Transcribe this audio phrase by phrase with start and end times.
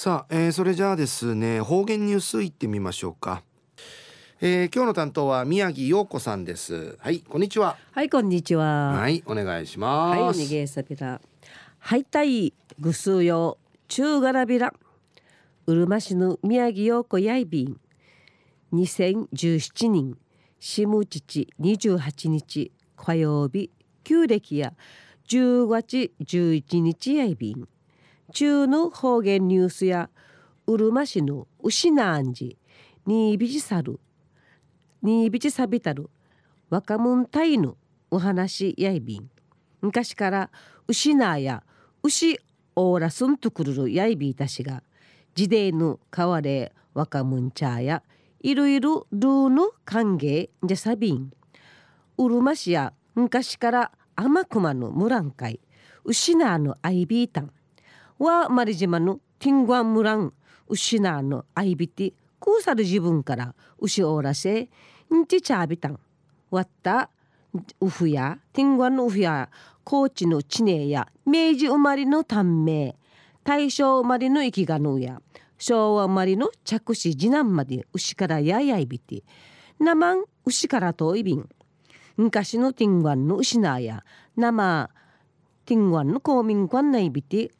[0.00, 3.42] さあ、えー、それじゃあですね方言ニュースいってみましょうか、
[4.40, 6.96] えー、今日の担当は宮城陽子さんです。
[7.00, 7.76] はいこんにちは。
[7.90, 8.92] はいこんにちは。
[8.92, 10.18] はいお願いします。
[10.20, 11.20] はいおにげさびら
[11.80, 13.58] はいたいぐすうよ
[13.88, 14.72] 中がらびら
[15.66, 17.80] うるま市の宮城陽子やいびん。
[18.72, 20.16] 2017年
[20.60, 23.72] 下父28日火曜日
[24.04, 24.74] 旧暦や
[25.26, 27.68] 10月11日やいびん
[28.32, 30.10] 中の方言ニュースや
[30.66, 32.58] うるま市の牛なんじ
[33.06, 33.98] にいびじさる
[35.02, 36.10] にいびじさびたる
[36.68, 37.76] 若者たいの
[38.10, 39.30] お話やいびん。
[39.80, 40.50] 昔から
[40.86, 41.62] 牛なや
[42.02, 42.38] 牛
[42.76, 44.82] オーラスンとくるるやいびいたしが
[45.34, 48.02] 時代の変われ若者茶や
[48.40, 51.30] いろいろルーの歓迎じゃさびん。
[52.18, 55.60] うるま市や昔から天熊のムラン会
[56.04, 57.52] 牛なのアイビータン
[58.18, 60.32] はマリ島のティングワンムラン
[60.68, 65.98] 牛なのアイビティクーサル自分から牛おらせんちちゃびたん
[66.50, 67.10] わった
[67.80, 69.48] ウフやティングワンのウフや
[69.84, 72.96] 高知の地名や明治生まれの短命
[73.44, 75.22] 大正生まれの生きがのや
[75.58, 79.22] 昭和生まれの着手次男まで牛からややいびて
[79.78, 81.48] 生牛から遠いびん
[82.16, 84.04] 昔のティンワンの牛なや
[84.36, 84.90] 生
[85.64, 87.52] ティンワンの公民館内びて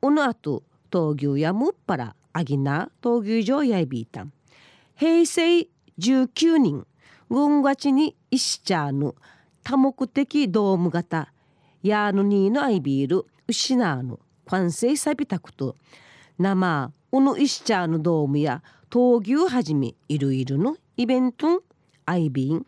[0.00, 4.32] おのあと闘牛やむっぱらあぎな闘牛場やいびいたん
[4.96, 5.60] 平成
[5.98, 6.86] 19人
[7.28, 9.14] 軍がちに石茶の
[9.62, 11.32] 多目的ドーム型
[11.82, 15.76] ヤーヌニーのアイビールウシナーの完成さびたこと
[16.38, 21.62] 生おの石茶のドームや闘牛はじめいろいろのイベント
[22.06, 22.66] アイビン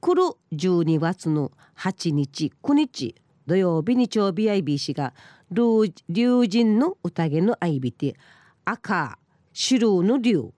[0.00, 0.22] 来る
[0.52, 3.14] 12月の8日9日
[3.46, 5.14] 土曜日日曜日 IBC が
[5.50, 8.16] 龍神の宴の相びて
[8.64, 9.18] 赤
[9.52, 10.52] 白の龍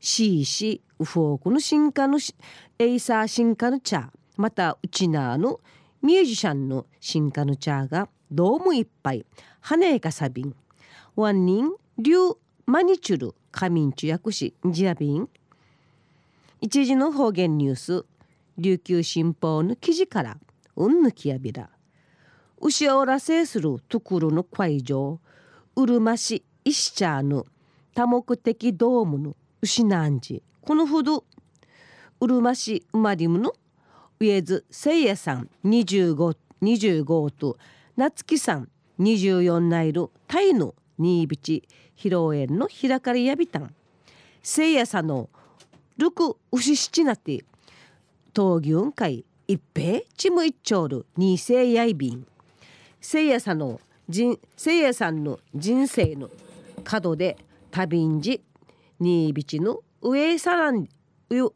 [0.00, 2.18] シーシウフォークの進化の
[2.78, 4.10] エイサー進化の茶。
[4.36, 5.60] またウチナーの
[6.02, 9.26] ミュージシャンの進化の茶がどうもいっぱい。
[9.60, 10.54] 華やかさびん
[11.16, 12.14] ワンニン龍
[12.66, 13.34] マニチュル。
[13.50, 15.28] カミンチュ訳しジアビン。
[16.60, 18.04] 一時の方言ニュース。
[18.56, 20.38] 琉球新報の記事から。
[20.76, 21.68] うんぬきやびら。
[22.60, 25.18] 牛をらせするところの会場
[25.76, 27.46] うるま市石茶の
[27.94, 31.24] 多目的ドームの牛なんじこのほど
[32.20, 33.54] うるま市生まれむの？
[34.18, 37.56] 上津せいやさん 25, 25と
[37.96, 38.68] 夏木さん
[39.00, 41.38] 24ナイルタイの新ビ
[41.96, 43.74] 披露宴の開かれやびたん。
[44.42, 45.30] せいやさんの
[45.96, 47.42] ルク牛七なって
[48.34, 52.26] 闘牛会一平チム一丁る二世やいびん。
[53.00, 56.28] せいやさんの人せいやさんの人生の
[56.84, 57.36] 角で
[57.70, 58.42] 旅んじ
[58.98, 60.86] 新ビの上さらん
[61.30, 61.52] ゆ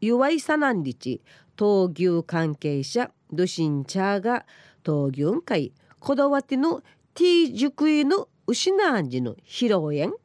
[0.00, 1.22] 弱いさなんりち
[1.56, 4.46] 闘牛関係者ドシンチャーが
[4.82, 6.82] 闘牛会こだわっての
[7.14, 10.16] ティー熟位の牛なんじの披露宴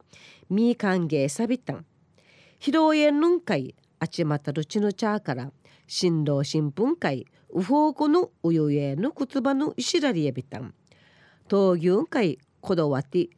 [0.50, 1.86] み歓迎さびたん
[2.58, 5.50] 披露宴のん会あちまたるちのチャーから
[5.86, 10.74] 新郎新聞会ウフォーコのウユエの言葉の石らりやびたん。
[11.48, 13.28] 闘牛会こだわって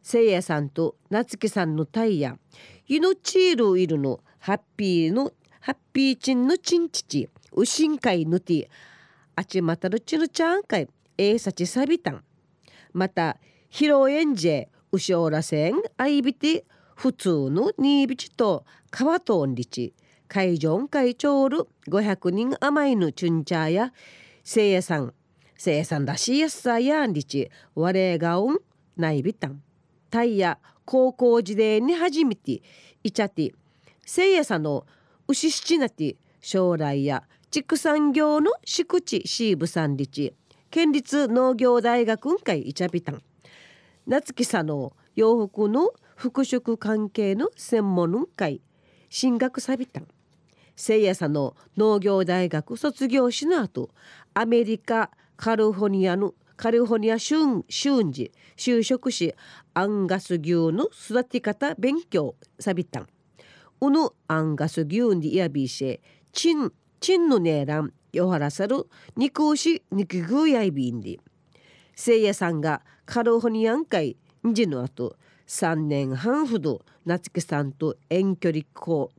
[0.00, 2.38] せいやさんと夏木さんのタイヤ
[2.86, 8.68] ユノチールいるのハッピーのハッピーチンのチンチチウシンカイヌティ
[9.34, 10.88] あちまたるちのちゃんかい
[11.18, 12.22] えいさちさびたん。
[12.92, 13.36] また
[13.70, 16.64] 披露宴ジェウシオーラセンアイビティ
[16.94, 19.92] 普通のニービチと川とんりち。
[20.28, 23.92] 会場会長る500人余りのチュンチャーや
[24.44, 25.14] せいやさん
[25.56, 28.58] せいやさんらしいやすさやんりち我がおん
[28.96, 29.62] ないびたん。
[30.10, 32.62] タイヤ高校時代に初めて
[33.02, 33.52] いちゃって
[34.06, 34.86] せいやさんの
[35.26, 40.34] 牛七なて将来や畜産業の敷地シーブさんりち
[40.70, 43.22] 県立農業大学会いちゃびたん。
[44.06, 48.60] 夏木さんの洋服の服飾関係の専門会
[49.10, 50.08] 進学さびたん。
[50.78, 53.90] せいやさんの農業大学卒業しの後
[54.32, 59.34] アメリカカリフォニアのカリフォニア春春時就職し
[59.74, 63.08] アンガス牛の育て方勉強さびたん。
[63.80, 66.00] うぬアンガス牛にやびし
[66.32, 68.86] チンチンのねらんよはらさる
[69.16, 71.20] 肉牛肉牛やいびんり
[71.96, 74.16] せいやさんがカリフォニアン会
[74.46, 75.16] んじの後
[75.48, 78.62] 3年半ほど夏木さんと遠距離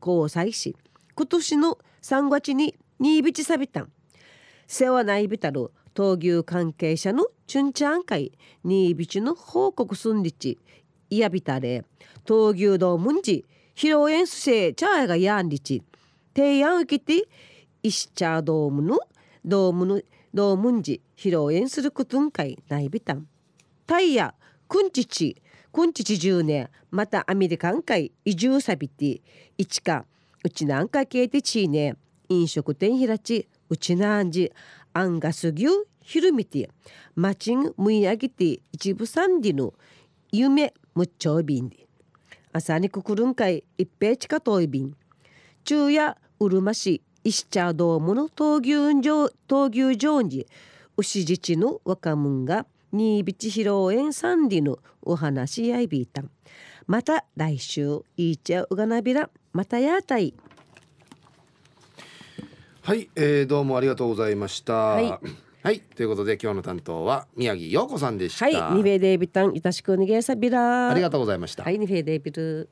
[0.02, 0.78] 交際し
[1.20, 3.92] 今年の3月に新ビチサビタン
[4.68, 8.32] 世話ないびたる闘牛関係者のチュンチャン会
[8.64, 10.58] 新ビチの報告すんりち
[11.10, 11.84] いやびたれ
[12.24, 13.44] 闘牛道文字
[13.76, 15.84] 披露宴すせチャーがやんりち
[16.34, 17.28] 提案受けて
[17.84, 19.02] 石茶ドームの
[19.44, 20.02] ドームの
[20.34, 23.28] ドームンジ披露宴することんかいないびたん
[23.86, 24.34] タイヤ
[24.70, 25.36] くんちち
[25.74, 29.20] くんちち10年またアメリカン会移住さびて
[29.58, 30.06] いちか
[30.44, 31.96] うちなんかけいてちいね。
[32.30, 34.52] 飲食店ひらちうちなんじ。
[34.94, 36.70] あんがすぎゅうひるみて。
[37.16, 39.74] まちんむいあげて一部さんでの。
[40.32, 41.88] めむっちょびんで。
[42.54, 44.96] 朝にくくるんかいいっぺいちかといびん。
[45.66, 50.48] 昼夜うるまし石茶ドどもの闘牛場闘牛場に。
[50.96, 56.30] 牛ちの若者がにいびちひろうえんさんでのお話やいびいたん。
[56.90, 60.34] また来週いいちゃうがなびらまたやたい
[62.82, 64.74] はい、えー、どうもありがとうございました。
[64.74, 65.20] はい。
[65.62, 72.68] はい、ということで今日の担当は宮城陽子さんでした、はいニフェデービタンいたしくにげさびらありがとうございました、はいニフェデービル